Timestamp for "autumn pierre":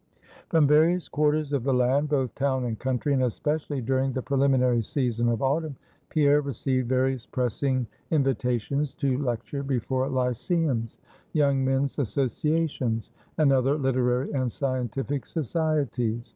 5.43-6.41